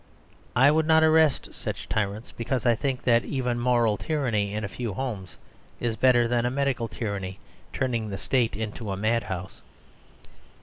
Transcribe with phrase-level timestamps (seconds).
[0.55, 4.67] I would not arrest such tyrants, because I think that even moral tyranny in a
[4.67, 5.37] few homes
[5.79, 7.37] is better than a medical tyranny
[7.71, 9.61] turning the state into a madhouse.